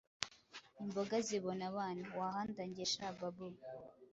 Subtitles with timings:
[0.83, 3.55] imboga zibona abana wahandangiye sha Babou